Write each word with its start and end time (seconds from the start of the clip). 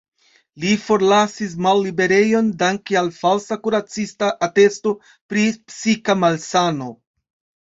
Li 0.61 0.69
forlasis 0.83 1.51
malliberejon 1.65 2.49
danke 2.61 2.97
al 3.03 3.11
falsa 3.19 3.59
kuracista 3.67 4.31
atesto 4.49 4.95
pri 5.35 5.45
psika 5.61 6.19
malsano. 6.25 6.91